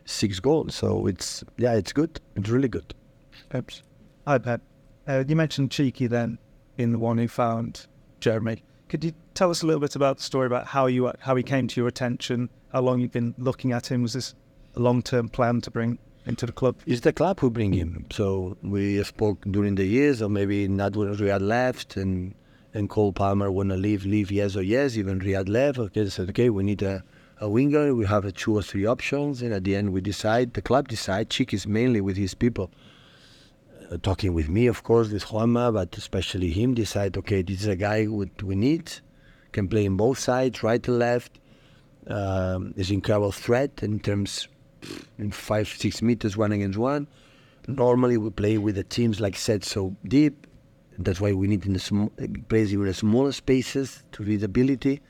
six 0.05 0.39
goals. 0.39 0.75
So 0.75 1.07
it's 1.07 1.43
yeah, 1.57 1.73
it's 1.73 1.93
good. 1.93 2.19
It's 2.35 2.49
really 2.49 2.67
good. 2.67 2.93
Oops. 3.55 3.81
Hi, 4.27 4.37
Pep. 4.37 4.61
Uh, 5.07 5.23
you 5.27 5.35
mentioned 5.35 5.71
Txiki 5.71 6.07
then 6.07 6.37
in 6.77 6.91
the 6.91 6.99
one 6.99 7.17
who 7.17 7.27
found 7.27 7.87
Jeremy. 8.19 8.63
Could 8.89 9.03
you 9.03 9.13
tell 9.33 9.51
us 9.51 9.61
a 9.61 9.65
little 9.65 9.79
bit 9.79 9.95
about 9.95 10.17
the 10.17 10.23
story 10.23 10.47
about 10.47 10.67
how 10.67 10.87
you 10.87 11.11
how 11.19 11.35
he 11.35 11.43
came 11.43 11.67
to 11.67 11.81
your 11.81 11.87
attention? 11.87 12.49
How 12.71 12.81
long 12.81 12.99
you've 12.99 13.11
been 13.11 13.33
looking 13.37 13.71
at 13.71 13.91
him? 13.91 14.01
Was 14.01 14.13
this 14.13 14.35
a 14.75 14.79
long 14.79 15.01
term 15.01 15.29
plan 15.29 15.61
to 15.61 15.71
bring 15.71 15.97
into 16.29 16.45
the 16.45 16.51
club? 16.53 16.77
It's 16.85 17.01
the 17.01 17.11
club 17.11 17.39
who 17.39 17.49
bring 17.49 17.73
him. 17.73 18.05
So 18.11 18.57
we 18.61 19.03
spoke 19.03 19.41
during 19.51 19.75
the 19.75 19.85
years, 19.85 20.21
or 20.21 20.29
maybe 20.29 20.67
not 20.67 20.95
when 20.95 21.13
Riyad 21.15 21.41
left, 21.41 21.97
and 21.97 22.35
and 22.73 22.87
Cole 22.89 23.11
Palmer 23.11 23.51
wanna 23.51 23.77
leave, 23.77 24.05
leave 24.05 24.31
yes 24.31 24.55
or 24.55 24.61
yes. 24.61 24.95
Even 24.95 25.19
Riyad 25.19 25.49
left. 25.49 25.79
Okay, 25.79 26.03
they 26.03 26.09
said 26.09 26.29
okay, 26.29 26.49
we 26.49 26.63
need 26.63 26.81
a, 26.81 27.03
a 27.41 27.49
winger. 27.49 27.93
We 27.95 28.05
have 28.05 28.25
a 28.25 28.31
two 28.31 28.55
or 28.55 28.61
three 28.61 28.85
options, 28.85 29.41
and 29.41 29.53
at 29.53 29.63
the 29.63 29.75
end 29.75 29.91
we 29.91 30.01
decide. 30.01 30.53
The 30.53 30.61
club 30.61 30.87
decide. 30.87 31.29
Chick 31.29 31.53
is 31.53 31.67
mainly 31.67 31.99
with 31.99 32.15
his 32.15 32.33
people. 32.33 32.71
Uh, 33.91 33.97
talking 34.03 34.35
with 34.35 34.49
me, 34.49 34.67
of 34.67 34.83
course, 34.83 35.09
with 35.09 35.25
Juanma, 35.25 35.73
but 35.73 35.97
especially 35.97 36.51
him, 36.51 36.75
decide, 36.75 37.17
okay, 37.17 37.41
this 37.41 37.61
is 37.61 37.67
a 37.67 37.75
guy 37.75 38.05
we, 38.05 38.29
we 38.43 38.55
need, 38.55 38.93
can 39.51 39.67
play 39.67 39.83
in 39.83 39.97
both 39.97 40.19
sides, 40.19 40.61
right 40.61 40.87
and 40.87 40.99
left, 40.99 41.39
um, 42.05 42.71
is 42.77 42.91
incredible 42.91 43.31
threat 43.31 43.81
in 43.81 43.99
terms 43.99 44.47
in 45.17 45.31
five, 45.31 45.67
six 45.67 46.01
meters, 46.01 46.37
one 46.37 46.51
against 46.51 46.77
one. 46.77 47.07
Normally 47.67 48.17
we 48.17 48.29
play 48.29 48.57
with 48.57 48.75
the 48.75 48.83
teams 48.83 49.19
like 49.19 49.35
set 49.35 49.63
so 49.63 49.95
deep. 50.07 50.47
That's 50.97 51.21
why 51.21 51.33
we 51.33 51.47
need 51.47 51.65
in 51.65 51.73
the 51.73 51.79
sm- 51.79 52.07
plays 52.49 52.73
in 52.73 52.83
the 52.83 52.93
smaller 52.93 53.31
spaces 53.31 54.03
to 54.13 54.23
readability, 54.23 55.01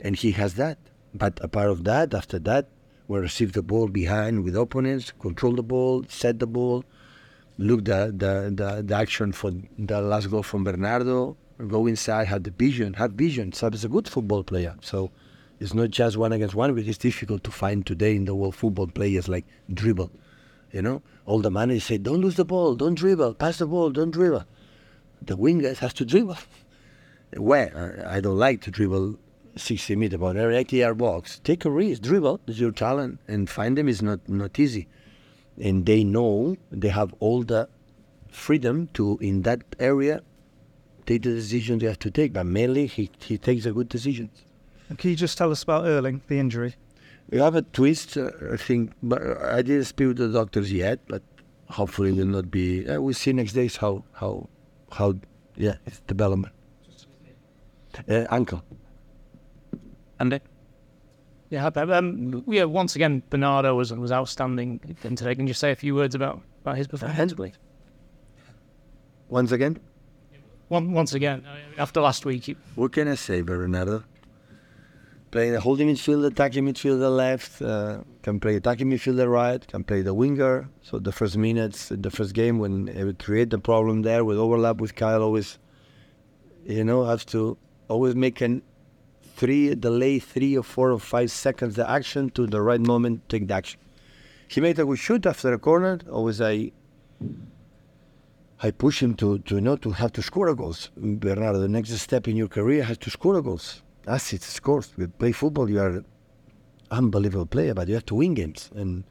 and 0.00 0.16
he 0.16 0.32
has 0.32 0.54
that. 0.54 0.78
But 1.14 1.38
apart 1.42 1.70
of 1.70 1.84
that, 1.84 2.14
after 2.14 2.38
that, 2.40 2.68
we 3.08 3.18
receive 3.18 3.52
the 3.52 3.62
ball 3.62 3.88
behind 3.88 4.44
with 4.44 4.56
opponents, 4.56 5.12
control 5.18 5.54
the 5.54 5.62
ball, 5.62 6.04
set 6.08 6.38
the 6.38 6.46
ball, 6.46 6.84
look 7.58 7.84
the, 7.84 8.14
the, 8.16 8.52
the, 8.54 8.82
the 8.82 8.94
action 8.94 9.32
for 9.32 9.50
the 9.78 10.00
last 10.00 10.30
goal 10.30 10.42
from 10.42 10.64
Bernardo, 10.64 11.36
go 11.66 11.86
inside, 11.86 12.28
have 12.28 12.44
the 12.44 12.50
vision, 12.50 12.94
have 12.94 13.12
vision. 13.12 13.52
So 13.52 13.70
he's 13.70 13.84
a 13.84 13.88
good 13.88 14.08
football 14.08 14.44
player. 14.44 14.76
So 14.80 15.10
it's 15.60 15.74
not 15.74 15.90
just 15.90 16.16
one 16.16 16.32
against 16.32 16.54
one, 16.54 16.74
but 16.74 16.84
it's 16.84 16.98
difficult 16.98 17.44
to 17.44 17.50
find 17.50 17.84
today 17.84 18.14
in 18.16 18.24
the 18.24 18.34
world 18.34 18.54
football 18.54 18.86
players 18.86 19.28
like 19.28 19.44
dribble. 19.72 20.10
You 20.72 20.82
know, 20.82 21.02
all 21.24 21.40
the 21.40 21.50
managers 21.50 21.84
say, 21.84 21.98
don't 21.98 22.20
lose 22.20 22.36
the 22.36 22.44
ball, 22.44 22.74
don't 22.74 22.94
dribble, 22.94 23.34
pass 23.34 23.58
the 23.58 23.66
ball, 23.66 23.90
don't 23.90 24.10
dribble. 24.10 24.44
The 25.22 25.36
wingers 25.36 25.78
has 25.78 25.94
to 25.94 26.04
dribble. 26.04 26.36
Where 27.36 28.04
I 28.06 28.20
don't 28.20 28.38
like 28.38 28.62
to 28.62 28.70
dribble 28.70 29.18
60 29.56 29.96
meter, 29.96 30.18
but 30.18 30.36
every 30.36 30.56
80 30.56 30.76
yard 30.76 30.98
box. 30.98 31.40
Take 31.42 31.64
a 31.64 31.70
risk, 31.70 32.02
dribble, 32.02 32.40
it's 32.46 32.58
your 32.58 32.72
talent, 32.72 33.18
and 33.26 33.48
find 33.48 33.76
them 33.76 33.88
is 33.88 34.02
not, 34.02 34.28
not 34.28 34.58
easy 34.58 34.88
and 35.60 35.86
they 35.86 36.04
know 36.04 36.56
they 36.70 36.88
have 36.88 37.14
all 37.20 37.42
the 37.42 37.68
freedom 38.28 38.88
to 38.94 39.18
in 39.20 39.42
that 39.42 39.62
area 39.78 40.22
take 41.06 41.22
the 41.22 41.34
decisions 41.34 41.80
they 41.80 41.86
have 41.88 41.98
to 41.98 42.10
take. 42.10 42.32
But 42.32 42.46
mainly 42.46 42.86
he, 42.86 43.10
he 43.18 43.38
takes 43.38 43.66
a 43.66 43.72
good 43.72 43.88
decisions. 43.88 44.44
Can 44.96 45.10
you 45.10 45.16
just 45.16 45.36
tell 45.36 45.50
us 45.50 45.62
about 45.62 45.84
Erling, 45.84 46.22
the 46.28 46.38
injury? 46.38 46.74
We 47.30 47.38
have 47.38 47.54
a 47.54 47.62
twist, 47.62 48.16
uh, 48.16 48.30
I 48.52 48.56
think, 48.56 48.92
but 49.02 49.20
I 49.42 49.60
didn't 49.60 49.84
speak 49.84 50.08
with 50.08 50.16
the 50.16 50.28
doctors 50.28 50.72
yet, 50.72 51.00
but 51.08 51.22
hopefully 51.68 52.10
it 52.10 52.16
will 52.16 52.26
not 52.26 52.50
be. 52.50 52.88
Uh, 52.88 53.00
we'll 53.00 53.14
see 53.14 53.32
next 53.32 53.52
days 53.52 53.76
how 53.76 54.04
how 54.12 54.48
how 54.90 55.14
yeah 55.56 55.74
it's 55.86 56.00
development. 56.00 56.54
Uh, 58.08 58.24
ankle. 58.30 58.62
Andy. 60.20 60.40
Yeah, 61.50 61.66
um, 61.66 62.44
yeah. 62.46 62.64
Once 62.64 62.94
again, 62.96 63.22
Bernardo 63.30 63.74
was 63.74 63.92
was 63.92 64.12
outstanding 64.12 64.80
today. 65.02 65.34
Can 65.34 65.46
you 65.46 65.54
say 65.54 65.70
a 65.70 65.76
few 65.76 65.94
words 65.94 66.14
about, 66.14 66.42
about 66.62 66.76
his 66.76 66.86
performance, 66.86 67.34
please? 67.34 67.58
Once 69.28 69.52
again. 69.52 69.78
One, 70.68 70.92
once 70.92 71.14
again, 71.14 71.46
after 71.78 72.02
last 72.02 72.26
week. 72.26 72.44
He... 72.44 72.56
What 72.74 72.92
can 72.92 73.08
I 73.08 73.14
say, 73.14 73.40
Bernardo? 73.40 74.04
Playing 75.30 75.52
the 75.52 75.60
holding 75.60 75.88
midfielder, 75.88 76.28
attacking 76.28 76.64
midfielder 76.64 77.14
left, 77.14 77.60
uh, 77.60 77.98
can 78.22 78.40
play 78.40 78.56
attacking 78.56 78.90
midfielder 78.90 79.30
right, 79.30 79.66
can 79.66 79.84
play 79.84 80.00
the 80.00 80.14
winger. 80.14 80.70
So 80.80 80.98
the 80.98 81.12
first 81.12 81.36
minutes, 81.36 81.90
the 81.94 82.10
first 82.10 82.32
game 82.32 82.58
when 82.58 82.88
it 82.88 83.04
would 83.04 83.18
create 83.18 83.50
the 83.50 83.58
problem 83.58 84.02
there 84.02 84.24
with 84.24 84.38
overlap 84.38 84.78
with 84.78 84.94
Kyle, 84.94 85.22
always, 85.22 85.58
you 86.64 86.82
know, 86.82 87.04
have 87.04 87.26
to 87.26 87.58
always 87.88 88.14
make 88.14 88.40
an 88.40 88.62
three 89.36 89.74
delay 89.74 90.18
three 90.18 90.56
or 90.56 90.62
four 90.62 90.90
or 90.90 90.98
five 90.98 91.30
seconds 91.30 91.76
the 91.76 91.88
action 91.88 92.30
to 92.30 92.46
the 92.46 92.60
right 92.60 92.80
moment 92.80 93.28
take 93.28 93.46
the 93.48 93.54
action. 93.54 93.78
He 94.48 94.62
made 94.62 94.78
a 94.78 94.84
good 94.86 94.98
shoot 94.98 95.26
after 95.26 95.52
a 95.52 95.58
corner. 95.58 95.98
Always 96.10 96.40
I 96.40 96.72
I 98.60 98.70
push 98.70 99.02
him 99.02 99.14
to, 99.16 99.38
to 99.40 99.56
you 99.56 99.60
know 99.60 99.76
to 99.76 99.90
have 99.90 100.12
to 100.14 100.22
score 100.22 100.48
a 100.48 100.56
goals. 100.56 100.90
Bernardo, 100.96 101.60
the 101.60 101.68
next 101.68 101.90
step 101.98 102.26
in 102.26 102.36
your 102.36 102.48
career 102.48 102.82
has 102.84 102.98
to 102.98 103.10
score 103.10 103.36
a 103.36 103.42
goals. 103.42 103.82
That's 104.08 104.32
it, 104.32 104.42
scores. 104.42 104.90
We 104.96 105.06
play 105.06 105.32
football 105.32 105.68
you 105.68 105.80
are 105.80 105.88
an 105.88 106.06
unbelievable 106.90 107.44
player, 107.44 107.74
but 107.74 107.88
you 107.88 107.94
have 107.94 108.06
to 108.06 108.14
win 108.14 108.32
games. 108.32 108.70
And 108.74 109.04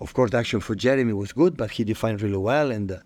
of 0.00 0.14
course 0.14 0.30
the 0.30 0.38
action 0.38 0.60
for 0.60 0.74
Jeremy 0.74 1.12
was 1.12 1.34
good, 1.34 1.58
but 1.58 1.72
he 1.72 1.84
defined 1.84 2.22
really 2.22 2.38
well 2.38 2.70
and 2.70 2.90
uh, 2.90 3.00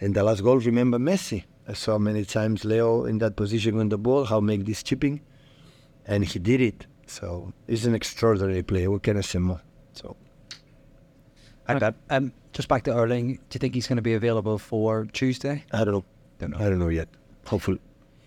and 0.00 0.14
the 0.14 0.24
last 0.24 0.42
goal 0.42 0.58
remember 0.58 0.98
Messi. 0.98 1.44
I 1.68 1.74
saw 1.74 1.98
many 1.98 2.24
times 2.24 2.64
Leo 2.64 3.04
in 3.04 3.18
that 3.18 3.36
position 3.36 3.78
on 3.78 3.90
the 3.90 3.98
ball, 3.98 4.24
how 4.24 4.40
make 4.40 4.64
this 4.64 4.82
chipping 4.82 5.20
and 6.06 6.24
he 6.24 6.38
did 6.38 6.62
it. 6.62 6.86
So 7.06 7.52
he's 7.66 7.84
an 7.84 7.94
extraordinary 7.94 8.62
player. 8.62 8.90
What 8.90 9.02
can 9.02 9.18
I 9.18 9.20
say 9.20 9.40
more? 9.40 9.60
So. 9.92 10.16
Hi, 11.68 11.92
Um, 12.08 12.32
just 12.54 12.68
back 12.68 12.82
to 12.84 12.92
Erling. 12.92 13.34
Do 13.34 13.56
you 13.56 13.58
think 13.58 13.74
he's 13.74 13.86
going 13.86 13.96
to 13.96 14.02
be 14.02 14.14
available 14.14 14.56
for 14.56 15.04
Tuesday? 15.12 15.64
I 15.70 15.84
don't 15.84 15.94
know. 15.94 16.04
Don't 16.38 16.50
know. 16.52 16.58
I 16.58 16.70
don't 16.70 16.78
know 16.78 16.88
yet. 16.88 17.08
Hopefully. 17.46 17.80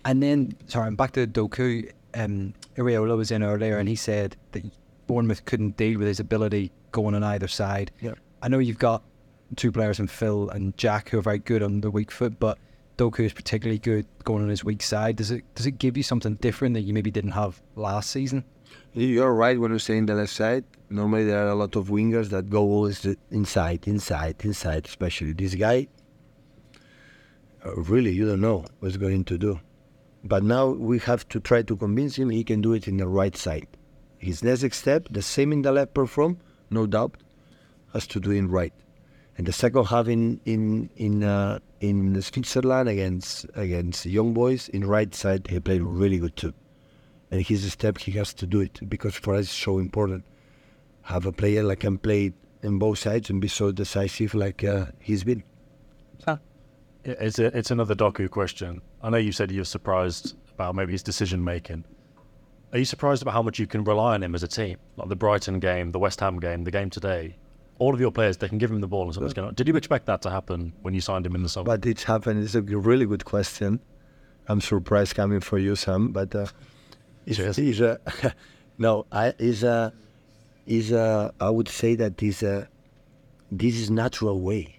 And 0.04 0.22
then, 0.22 0.56
sorry, 0.68 0.86
I'm 0.86 0.94
back 0.94 1.10
to 1.14 1.26
Doku. 1.26 1.90
Um, 2.16 2.54
Iraola 2.76 3.16
was 3.16 3.30
in 3.30 3.42
earlier, 3.42 3.78
and 3.78 3.88
he 3.88 3.94
said 3.94 4.36
that 4.52 4.64
Bournemouth 5.06 5.44
couldn't 5.44 5.76
deal 5.76 5.98
with 5.98 6.08
his 6.08 6.18
ability 6.18 6.72
going 6.90 7.14
on 7.14 7.22
either 7.22 7.46
side. 7.46 7.90
Yeah. 8.00 8.14
I 8.42 8.48
know 8.48 8.58
you've 8.58 8.78
got 8.78 9.02
two 9.54 9.70
players 9.70 10.00
in 10.00 10.08
Phil 10.08 10.48
and 10.50 10.76
Jack 10.76 11.10
who 11.10 11.18
are 11.18 11.22
very 11.22 11.38
good 11.38 11.62
on 11.62 11.80
the 11.80 11.90
weak 11.90 12.10
foot, 12.10 12.38
but 12.38 12.58
Doku 12.96 13.20
is 13.20 13.32
particularly 13.32 13.78
good 13.78 14.06
going 14.24 14.42
on 14.42 14.48
his 14.48 14.64
weak 14.64 14.82
side. 14.82 15.16
Does 15.16 15.30
it 15.30 15.44
does 15.54 15.66
it 15.66 15.72
give 15.72 15.96
you 15.96 16.02
something 16.02 16.34
different 16.36 16.74
that 16.74 16.80
you 16.80 16.94
maybe 16.94 17.10
didn't 17.10 17.32
have 17.32 17.60
last 17.74 18.10
season? 18.10 18.44
You're 18.94 19.34
right 19.34 19.60
when 19.60 19.70
you're 19.70 19.78
saying 19.78 20.06
the 20.06 20.14
left 20.14 20.32
side. 20.32 20.64
Normally 20.88 21.24
there 21.24 21.46
are 21.46 21.50
a 21.50 21.54
lot 21.54 21.76
of 21.76 21.88
wingers 21.88 22.30
that 22.30 22.48
go 22.48 22.62
always 22.62 23.06
inside, 23.30 23.86
inside, 23.86 24.36
inside. 24.44 24.86
Especially 24.86 25.32
this 25.32 25.54
guy. 25.54 25.88
Uh, 27.64 27.74
really, 27.76 28.12
you 28.12 28.26
don't 28.26 28.40
know 28.40 28.64
what's 28.80 28.96
going 28.96 29.24
to 29.24 29.36
do. 29.36 29.60
But 30.26 30.42
now 30.42 30.66
we 30.66 30.98
have 31.00 31.28
to 31.28 31.40
try 31.40 31.62
to 31.62 31.76
convince 31.76 32.16
him 32.16 32.30
he 32.30 32.42
can 32.42 32.60
do 32.60 32.72
it 32.72 32.88
in 32.88 32.96
the 32.96 33.06
right 33.06 33.36
side. 33.36 33.68
His 34.18 34.42
next 34.42 34.76
step, 34.76 35.06
the 35.10 35.22
same 35.22 35.52
in 35.52 35.62
the 35.62 35.70
left 35.70 35.94
perform, 35.94 36.38
no 36.68 36.86
doubt, 36.86 37.16
has 37.92 38.06
to 38.08 38.20
do 38.20 38.32
in 38.32 38.48
right. 38.48 38.72
And 39.38 39.46
the 39.46 39.52
second 39.52 39.84
half 39.84 40.08
in 40.08 40.40
in 40.44 40.90
in 40.96 41.22
uh, 41.22 41.58
in 41.80 42.20
Switzerland 42.22 42.88
against 42.88 43.46
against 43.54 44.06
young 44.06 44.32
boys 44.32 44.68
in 44.70 44.84
right 44.84 45.14
side, 45.14 45.46
he 45.48 45.60
played 45.60 45.82
really 45.82 46.18
good 46.18 46.34
too. 46.36 46.54
And 47.30 47.44
his 47.44 47.70
step, 47.72 47.98
he 47.98 48.12
has 48.12 48.32
to 48.34 48.46
do 48.46 48.60
it 48.60 48.80
because 48.88 49.14
for 49.14 49.34
us 49.34 49.46
it's 49.46 49.52
so 49.52 49.78
important. 49.78 50.24
Have 51.02 51.26
a 51.26 51.32
player 51.32 51.62
that 51.66 51.76
can 51.76 51.98
play 51.98 52.32
in 52.62 52.78
both 52.78 52.98
sides 52.98 53.30
and 53.30 53.40
be 53.40 53.48
so 53.48 53.70
decisive 53.70 54.34
like 54.34 54.64
uh, 54.64 54.86
he's 54.98 55.22
been. 55.22 55.44
It's 57.08 57.38
a, 57.38 57.56
it's 57.56 57.70
another 57.70 57.94
Doku 57.94 58.28
question. 58.28 58.82
I 59.02 59.10
know 59.10 59.16
you 59.16 59.32
said 59.32 59.50
you're 59.50 59.64
surprised 59.64 60.36
about 60.54 60.74
maybe 60.74 60.92
his 60.92 61.02
decision 61.02 61.42
making. 61.42 61.84
Are 62.72 62.78
you 62.78 62.84
surprised 62.84 63.22
about 63.22 63.32
how 63.32 63.42
much 63.42 63.58
you 63.58 63.66
can 63.66 63.84
rely 63.84 64.14
on 64.14 64.22
him 64.22 64.34
as 64.34 64.42
a 64.42 64.48
team? 64.48 64.78
Like 64.96 65.08
the 65.08 65.16
Brighton 65.16 65.60
game, 65.60 65.92
the 65.92 65.98
West 65.98 66.20
Ham 66.20 66.40
game, 66.40 66.64
the 66.64 66.70
game 66.70 66.90
today 66.90 67.36
all 67.78 67.92
of 67.92 68.00
your 68.00 68.10
players, 68.10 68.36
they 68.36 68.48
can 68.48 68.58
give 68.58 68.70
him 68.70 68.80
the 68.80 68.86
ball 68.86 69.04
and 69.04 69.14
something's 69.14 69.34
going 69.34 69.48
on. 69.48 69.54
Did 69.54 69.68
you 69.68 69.76
expect 69.76 70.06
that 70.06 70.22
to 70.22 70.30
happen 70.30 70.72
when 70.82 70.94
you 70.94 71.00
signed 71.00 71.26
him 71.26 71.34
in 71.34 71.42
the 71.42 71.48
summer? 71.48 71.64
But 71.64 71.86
it's 71.86 72.04
happened. 72.04 72.42
It's 72.42 72.54
a 72.54 72.62
really 72.62 73.06
good 73.06 73.24
question. 73.24 73.80
I'm 74.48 74.60
surprised 74.60 75.14
coming 75.14 75.40
for 75.40 75.58
you, 75.58 75.76
Sam. 75.76 76.12
But 76.12 76.34
uh, 76.34 76.46
it's, 77.26 77.38
it's 77.38 77.80
a, 77.80 78.00
no, 78.78 79.06
I, 79.12 79.34
is 79.38 79.62
a, 79.62 79.92
is 80.66 80.92
a, 80.92 81.32
I 81.40 81.50
would 81.50 81.68
say 81.68 81.94
that 81.96 82.22
is 82.22 82.42
a, 82.42 82.68
this 83.50 83.76
is 83.76 83.90
natural 83.90 84.40
way. 84.40 84.78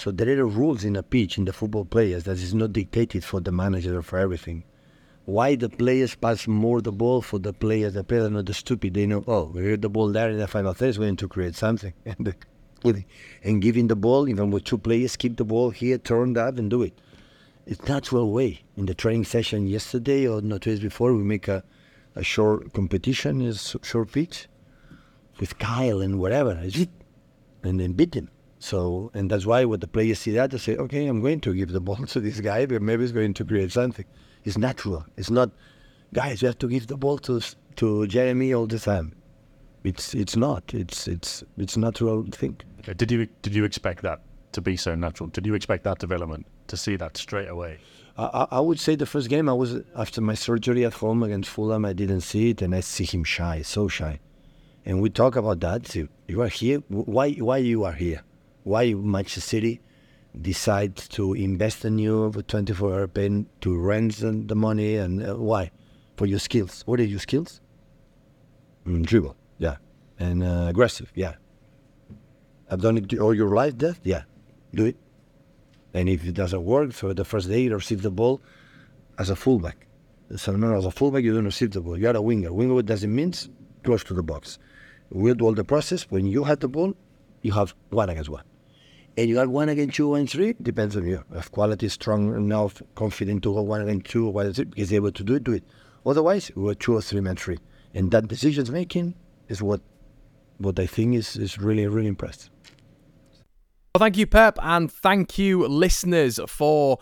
So 0.00 0.10
there 0.10 0.38
are 0.38 0.46
rules 0.46 0.82
in 0.84 0.96
a 0.96 1.02
pitch 1.02 1.36
in 1.36 1.44
the 1.44 1.52
football 1.52 1.84
players 1.84 2.24
that 2.24 2.38
is 2.38 2.54
not 2.54 2.72
dictated 2.72 3.22
for 3.22 3.38
the 3.40 3.52
manager 3.52 3.98
or 3.98 4.02
for 4.02 4.18
everything 4.18 4.64
why 5.26 5.54
the 5.54 5.68
players 5.68 6.14
pass 6.14 6.48
more 6.48 6.80
the 6.80 6.92
ball 6.92 7.22
for 7.22 7.38
the 7.38 7.52
players. 7.52 7.94
The 7.94 8.04
players 8.04 8.26
are 8.26 8.30
not 8.30 8.46
the 8.46 8.54
stupid. 8.54 8.94
They 8.94 9.06
know, 9.06 9.22
oh, 9.26 9.44
we 9.54 9.62
heard 9.62 9.82
the 9.82 9.88
ball 9.88 10.08
there 10.08 10.30
in 10.30 10.38
the 10.38 10.48
final 10.48 10.72
third 10.72 10.88
is 10.88 10.98
going 10.98 11.16
to 11.16 11.28
create 11.28 11.54
something. 11.54 11.92
and, 12.06 12.34
uh, 12.84 12.92
and 13.44 13.60
giving 13.62 13.88
the 13.88 13.96
ball, 13.96 14.28
even 14.28 14.50
with 14.50 14.64
two 14.64 14.78
players, 14.78 15.16
keep 15.16 15.36
the 15.36 15.44
ball 15.44 15.70
here, 15.70 15.98
turn 15.98 16.32
that, 16.32 16.54
and 16.54 16.70
do 16.70 16.82
it. 16.82 16.98
It's 17.66 17.86
natural 17.86 18.32
way. 18.32 18.62
In 18.76 18.86
the 18.86 18.94
training 18.94 19.24
session 19.24 19.66
yesterday 19.66 20.26
or 20.26 20.40
not 20.40 20.62
days 20.62 20.80
before, 20.80 21.14
we 21.14 21.22
make 21.22 21.46
a, 21.46 21.62
a 22.16 22.24
short 22.24 22.72
competition, 22.72 23.42
a 23.42 23.54
short 23.54 24.10
pitch 24.10 24.48
with 25.38 25.58
Kyle 25.58 26.00
and 26.00 26.18
whatever, 26.18 26.50
and 27.62 27.80
then 27.80 27.92
beat 27.92 28.14
him. 28.14 28.30
So, 28.60 29.10
and 29.14 29.30
that's 29.30 29.46
why 29.46 29.64
when 29.64 29.80
the 29.80 29.88
players 29.88 30.20
see 30.20 30.32
that, 30.32 30.52
they 30.52 30.58
say, 30.58 30.76
okay, 30.76 31.06
I'm 31.06 31.20
going 31.20 31.40
to 31.40 31.54
give 31.54 31.72
the 31.72 31.80
ball 31.88 31.96
to 31.96 32.20
this 32.20 32.40
guy, 32.40 32.66
but 32.66 32.82
maybe 32.82 33.02
he's 33.02 33.12
going 33.12 33.34
to 33.34 33.44
create 33.44 33.72
something. 33.72 34.04
It's 34.44 34.56
natural. 34.56 35.04
It's 35.16 35.30
not 35.30 35.50
guys, 36.12 36.42
you 36.42 36.46
have 36.46 36.58
to 36.58 36.68
give 36.68 36.86
the 36.86 36.96
ball 36.96 37.18
to 37.18 37.40
to 37.76 38.06
Jeremy 38.06 38.52
all 38.54 38.66
the 38.66 38.78
time. 38.78 39.14
It's 39.84 40.14
it's 40.14 40.36
not. 40.36 40.74
It's 40.74 41.08
it's 41.08 41.42
it's 41.56 41.76
natural 41.76 42.24
thing. 42.30 42.60
Okay, 42.80 42.94
Did 42.94 43.10
you 43.10 43.26
did 43.42 43.54
you 43.54 43.64
expect 43.64 44.02
that 44.02 44.20
to 44.52 44.60
be 44.60 44.76
so 44.76 44.94
natural? 44.94 45.28
Did 45.30 45.46
you 45.46 45.54
expect 45.54 45.84
that 45.84 45.98
development 45.98 46.46
to 46.68 46.76
see 46.76 46.96
that 46.96 47.16
straight 47.16 47.48
away? 47.48 47.78
I, 48.18 48.46
I 48.50 48.60
would 48.60 48.78
say 48.78 48.96
the 48.96 49.06
first 49.06 49.30
game 49.30 49.48
I 49.48 49.54
was 49.54 49.80
after 49.96 50.20
my 50.20 50.34
surgery 50.34 50.84
at 50.84 50.94
home 50.94 51.22
against 51.22 51.48
Fulham. 51.48 51.84
I 51.84 51.94
didn't 51.94 52.22
see 52.22 52.50
it, 52.50 52.60
and 52.60 52.74
I 52.74 52.80
see 52.80 53.04
him 53.04 53.24
shy, 53.24 53.62
so 53.62 53.88
shy. 53.88 54.20
And 54.84 55.00
we 55.00 55.08
talk 55.08 55.36
about 55.36 55.60
that. 55.60 55.94
You 55.94 56.42
are 56.42 56.48
here. 56.48 56.82
Why? 56.88 57.32
Why 57.32 57.58
you 57.58 57.84
are 57.84 57.92
here? 57.92 58.22
Why 58.64 58.94
Manchester 58.94 59.40
City 59.40 59.80
decide 60.40 60.96
to 60.96 61.34
invest 61.34 61.84
in 61.84 61.98
you 61.98 62.28
with 62.28 62.46
24 62.46 62.92
hour 62.92 63.08
paying 63.08 63.46
to 63.62 63.76
rent 63.76 64.16
the 64.20 64.54
money 64.54 64.96
and 64.96 65.22
uh, 65.26 65.34
why? 65.34 65.70
For 66.16 66.26
your 66.26 66.38
skills. 66.38 66.82
What 66.86 67.00
are 67.00 67.04
your 67.04 67.18
skills? 67.18 67.60
Mm, 68.86 69.04
dribble, 69.04 69.36
yeah, 69.58 69.76
and 70.18 70.42
uh, 70.42 70.66
aggressive, 70.68 71.10
yeah. 71.14 71.34
I've 72.70 72.80
done 72.80 72.98
it 72.98 73.18
all 73.18 73.34
your 73.34 73.54
life. 73.54 73.78
That, 73.78 73.98
yeah, 74.04 74.22
do 74.74 74.86
it. 74.86 74.96
And 75.92 76.08
if 76.08 76.24
it 76.26 76.34
doesn't 76.34 76.64
work, 76.64 76.92
so 76.92 77.12
the 77.12 77.24
first 77.24 77.48
day 77.48 77.62
you 77.62 77.74
receive 77.74 78.02
the 78.02 78.10
ball 78.10 78.40
as 79.18 79.28
a 79.30 79.36
fullback. 79.36 79.86
So 80.36 80.54
no, 80.54 80.76
as 80.76 80.84
a 80.84 80.90
fullback 80.90 81.24
you 81.24 81.34
don't 81.34 81.44
receive 81.44 81.72
the 81.72 81.80
ball. 81.80 81.98
You 81.98 82.08
are 82.08 82.16
a 82.16 82.22
winger. 82.22 82.52
Winger 82.52 82.74
what 82.74 82.86
does 82.86 83.02
it 83.02 83.08
mean? 83.08 83.34
Close 83.82 84.04
to 84.04 84.14
the 84.14 84.22
box. 84.22 84.58
We'll 85.10 85.34
do 85.34 85.46
all 85.46 85.54
the 85.54 85.64
process. 85.64 86.04
When 86.10 86.26
you 86.26 86.44
have 86.44 86.60
the 86.60 86.68
ball, 86.68 86.94
you 87.42 87.52
have 87.52 87.74
one 87.88 88.08
against 88.08 88.30
one. 88.30 88.44
And 89.16 89.28
you 89.28 89.34
got 89.34 89.48
one 89.48 89.68
against 89.68 89.96
two 89.96 90.14
and 90.14 90.30
three, 90.30 90.54
depends 90.62 90.96
on 90.96 91.06
you. 91.06 91.22
If 91.32 91.50
quality 91.50 91.86
is 91.86 91.92
strong 91.94 92.34
enough, 92.34 92.80
confident 92.94 93.42
to 93.42 93.52
go 93.52 93.60
one 93.62 93.82
against 93.82 94.06
two, 94.10 94.28
one 94.28 94.46
against 94.46 94.72
three, 94.72 94.82
is 94.82 94.92
able 94.92 95.12
to 95.12 95.24
do 95.24 95.34
it, 95.34 95.44
do 95.44 95.52
it. 95.52 95.64
Otherwise, 96.06 96.50
we're 96.54 96.74
two 96.74 96.94
or 96.94 97.02
three 97.02 97.20
man 97.20 97.36
three. 97.36 97.58
And 97.92 98.10
that 98.12 98.28
decisions 98.28 98.70
making 98.70 99.14
is 99.48 99.60
what 99.60 99.80
what 100.58 100.78
I 100.78 100.86
think 100.86 101.16
is, 101.16 101.36
is 101.36 101.58
really, 101.58 101.86
really 101.86 102.08
impressive. 102.08 102.50
Well, 103.94 104.00
thank 104.00 104.16
you, 104.16 104.26
Pep, 104.26 104.58
and 104.62 104.90
thank 104.92 105.38
you, 105.38 105.66
listeners, 105.66 106.38
for 106.46 106.98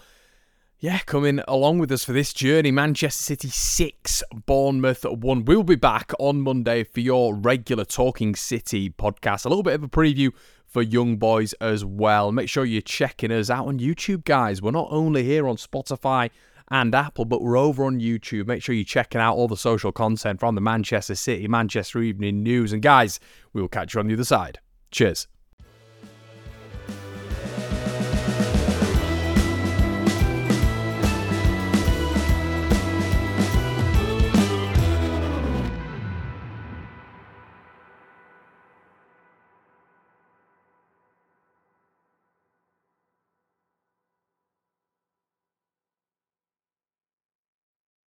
yeah 0.80 1.00
coming 1.00 1.40
along 1.46 1.78
with 1.78 1.92
us 1.92 2.04
for 2.04 2.12
this 2.12 2.32
journey. 2.32 2.70
Manchester 2.70 3.22
City 3.22 3.48
six, 3.48 4.22
Bournemouth 4.46 5.04
one. 5.04 5.44
We'll 5.44 5.62
be 5.62 5.76
back 5.76 6.12
on 6.18 6.40
Monday 6.40 6.84
for 6.84 7.00
your 7.00 7.34
regular 7.34 7.84
Talking 7.84 8.34
City 8.34 8.88
podcast. 8.88 9.44
A 9.44 9.48
little 9.48 9.62
bit 9.62 9.74
of 9.74 9.82
a 9.84 9.88
preview 9.88 10.32
for 10.78 10.82
young 10.82 11.16
boys 11.16 11.54
as 11.54 11.84
well. 11.84 12.30
Make 12.30 12.48
sure 12.48 12.64
you're 12.64 12.80
checking 12.80 13.32
us 13.32 13.50
out 13.50 13.66
on 13.66 13.80
YouTube, 13.80 14.22
guys. 14.22 14.62
We're 14.62 14.70
not 14.70 14.86
only 14.92 15.24
here 15.24 15.48
on 15.48 15.56
Spotify 15.56 16.30
and 16.70 16.94
Apple, 16.94 17.24
but 17.24 17.42
we're 17.42 17.56
over 17.56 17.82
on 17.84 17.98
YouTube. 17.98 18.46
Make 18.46 18.62
sure 18.62 18.76
you're 18.76 18.84
checking 18.84 19.20
out 19.20 19.34
all 19.34 19.48
the 19.48 19.56
social 19.56 19.90
content 19.90 20.38
from 20.38 20.54
the 20.54 20.60
Manchester 20.60 21.16
City, 21.16 21.48
Manchester 21.48 22.00
Evening 22.00 22.44
News. 22.44 22.72
And 22.72 22.80
guys, 22.80 23.18
we 23.52 23.60
will 23.60 23.68
catch 23.68 23.94
you 23.94 24.00
on 24.00 24.06
the 24.06 24.14
other 24.14 24.22
side. 24.22 24.60
Cheers. 24.92 25.26